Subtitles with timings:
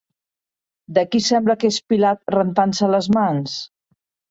[0.97, 3.57] De qui sembla que és Pilat rentant-se les mans?